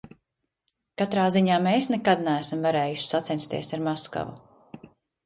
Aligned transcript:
Katrā 1.01 1.25
ziņā 1.35 1.59
mēs 1.67 1.89
nekad 1.95 2.23
neesam 2.29 2.63
varējuši 2.69 3.05
sacensties 3.11 3.71
ar 3.79 3.85
Maskavu. 3.89 4.89